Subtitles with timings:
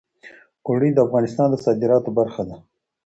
[0.67, 2.57] اوړي د افغانستان د صادراتو برخه ده.